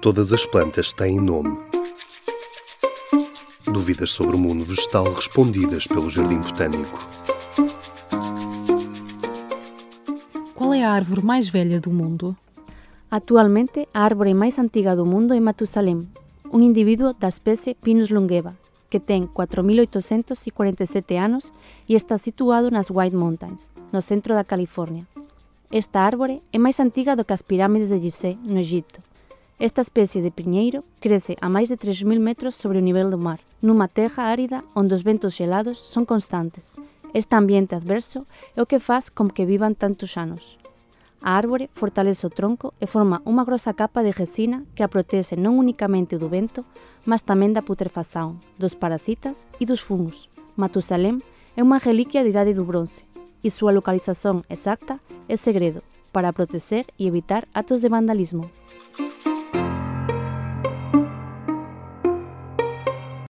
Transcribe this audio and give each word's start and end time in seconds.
Todas 0.00 0.32
as 0.32 0.46
plantas 0.46 0.92
têm 0.92 1.20
nome. 1.20 1.58
Dúvidas 3.64 4.10
sobre 4.10 4.36
o 4.36 4.38
mundo 4.38 4.64
vegetal 4.64 5.12
respondidas 5.12 5.88
pelo 5.88 6.08
Jardim 6.08 6.38
Botânico. 6.38 6.98
Qual 10.54 10.72
é 10.72 10.84
a 10.84 10.92
árvore 10.92 11.24
mais 11.24 11.48
velha 11.48 11.80
do 11.80 11.90
mundo? 11.90 12.36
Atualmente, 13.10 13.88
a 13.92 14.04
árvore 14.04 14.34
máis 14.34 14.56
antiga 14.60 14.94
do 14.94 15.04
mundo 15.04 15.34
é 15.34 15.40
Matusalem, 15.40 16.06
un 16.52 16.62
individuo 16.62 17.12
da 17.18 17.26
especie 17.26 17.74
Pinus 17.74 18.10
longeva, 18.10 18.54
que 18.88 19.00
ten 19.00 19.26
4.847 19.26 21.18
anos 21.18 21.50
e 21.88 21.96
está 21.96 22.16
situado 22.18 22.70
nas 22.70 22.88
White 22.88 23.16
Mountains, 23.16 23.72
no 23.90 24.00
centro 24.00 24.34
da 24.34 24.44
California. 24.44 25.08
Esta 25.72 26.06
árbore 26.06 26.40
é 26.52 26.58
máis 26.58 26.78
antiga 26.78 27.16
do 27.16 27.24
que 27.26 27.34
as 27.34 27.42
pirámides 27.42 27.90
de 27.90 27.98
Gizé, 27.98 28.38
no 28.46 28.60
Egipto. 28.62 29.02
Esta 29.58 29.80
especie 29.80 30.22
de 30.22 30.30
piñeiro 30.30 30.84
crece 31.00 31.34
a 31.42 31.50
máis 31.50 31.66
de 31.66 31.74
3.000 31.74 32.22
metros 32.22 32.54
sobre 32.54 32.78
o 32.78 32.86
nivel 32.86 33.10
do 33.10 33.18
mar, 33.18 33.42
nunha 33.58 33.90
terra 33.90 34.30
árida 34.30 34.62
onde 34.70 34.94
os 34.94 35.02
ventos 35.02 35.34
xelados 35.34 35.82
son 35.82 36.06
constantes. 36.06 36.78
Este 37.10 37.34
ambiente 37.34 37.74
adverso 37.74 38.22
é 38.54 38.62
o 38.62 38.70
que 38.70 38.78
faz 38.78 39.10
com 39.10 39.26
que 39.26 39.50
vivan 39.50 39.74
tantos 39.74 40.14
anos. 40.14 40.62
A 41.18 41.34
árbore 41.34 41.66
fortalece 41.74 42.22
o 42.22 42.30
tronco 42.30 42.70
e 42.78 42.86
forma 42.86 43.18
unha 43.26 43.42
grosa 43.42 43.74
capa 43.74 44.06
de 44.06 44.14
resina 44.14 44.62
que 44.78 44.86
a 44.86 44.92
protexe 44.92 45.34
non 45.34 45.58
únicamente 45.58 46.22
do 46.22 46.30
vento, 46.30 46.62
mas 47.02 47.26
tamén 47.26 47.50
da 47.50 47.66
putrefacción, 47.66 48.38
dos 48.62 48.78
parasitas 48.78 49.50
e 49.58 49.66
dos 49.66 49.82
fungos. 49.82 50.30
Matusalem 50.54 51.18
é 51.58 51.66
unha 51.66 51.82
reliquia 51.82 52.22
de 52.22 52.30
idade 52.30 52.54
do 52.54 52.62
bronce 52.62 53.02
e 53.42 53.50
súa 53.50 53.74
localización 53.74 54.46
exacta 54.46 55.02
é 55.26 55.34
segredo 55.34 55.82
para 56.14 56.30
proteger 56.30 56.86
e 56.94 57.10
evitar 57.10 57.50
atos 57.58 57.82
de 57.82 57.90
vandalismo. 57.90 58.46